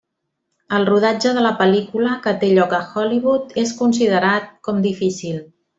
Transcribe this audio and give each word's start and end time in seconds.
El 0.77 0.87
rodatge 0.89 1.33
de 1.39 1.43
la 1.47 1.51
pel·lícula, 1.59 2.15
que 2.25 2.35
té 2.45 2.49
lloc 2.55 2.75
a 2.81 2.83
Hollywood, 2.95 3.57
és 3.67 3.79
considerat 3.85 4.53
com 4.69 4.87
difícil. 4.93 5.43